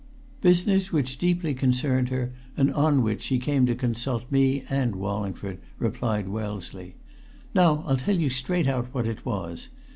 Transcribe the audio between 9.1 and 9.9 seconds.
was.